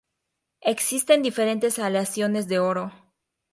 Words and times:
Existen 0.61 1.21
diferentes 1.21 1.77
aleaciones 1.77 2.47
de 2.47 2.57
Oro. 2.57 2.91